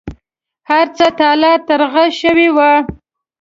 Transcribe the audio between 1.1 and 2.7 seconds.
تالا ترغه شوي و.